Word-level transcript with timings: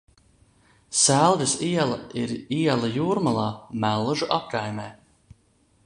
Selgas 1.01 1.53
iela 1.67 1.99
ir 2.21 2.31
iela 2.59 2.91
Jūrmalā, 2.95 3.47
Mellužu 3.85 4.31
apkaimē. 4.41 4.89